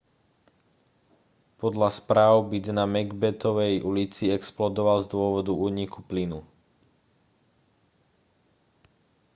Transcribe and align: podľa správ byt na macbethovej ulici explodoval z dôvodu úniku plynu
podľa 1.61 1.89
správ 1.99 2.33
byt 2.51 2.65
na 2.77 2.85
macbethovej 2.95 3.73
ulici 3.89 4.25
explodoval 4.37 4.97
z 5.05 5.13
dôvodu 5.15 5.53
úniku 5.67 5.99
plynu 6.01 6.41